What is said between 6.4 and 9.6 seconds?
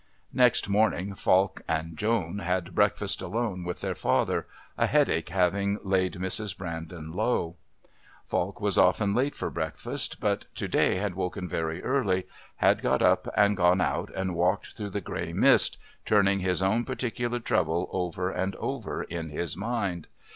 Brandon low. Falk was often late for